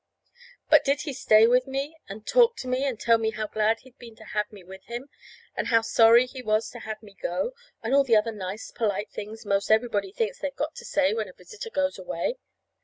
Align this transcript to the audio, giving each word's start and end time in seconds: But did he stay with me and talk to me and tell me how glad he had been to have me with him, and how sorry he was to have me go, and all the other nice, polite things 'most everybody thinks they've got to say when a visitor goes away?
But 0.67 0.83
did 0.83 1.01
he 1.01 1.13
stay 1.13 1.45
with 1.45 1.67
me 1.67 1.95
and 2.09 2.25
talk 2.25 2.57
to 2.57 2.67
me 2.67 2.85
and 2.85 2.99
tell 2.99 3.19
me 3.19 3.29
how 3.29 3.45
glad 3.45 3.81
he 3.81 3.89
had 3.91 3.99
been 3.99 4.15
to 4.15 4.23
have 4.25 4.51
me 4.51 4.63
with 4.63 4.83
him, 4.85 5.09
and 5.55 5.67
how 5.67 5.81
sorry 5.81 6.25
he 6.25 6.41
was 6.41 6.71
to 6.71 6.79
have 6.79 7.03
me 7.03 7.13
go, 7.21 7.51
and 7.83 7.93
all 7.93 8.03
the 8.03 8.15
other 8.15 8.31
nice, 8.31 8.71
polite 8.71 9.11
things 9.11 9.45
'most 9.45 9.69
everybody 9.69 10.11
thinks 10.11 10.39
they've 10.39 10.55
got 10.55 10.73
to 10.77 10.85
say 10.85 11.13
when 11.13 11.29
a 11.29 11.33
visitor 11.33 11.69
goes 11.69 11.99
away? 11.99 12.37